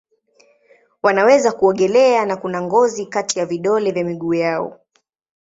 Wanaweza 1.03 1.51
kuogelea 1.51 2.25
na 2.25 2.37
kuna 2.37 2.61
ngozi 2.61 3.05
kati 3.05 3.39
ya 3.39 3.45
vidole 3.45 3.91
vya 3.91 4.03
miguu 4.03 4.33
yao. 4.33 4.79